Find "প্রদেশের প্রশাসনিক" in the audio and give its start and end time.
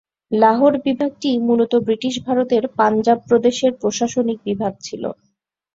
3.29-4.37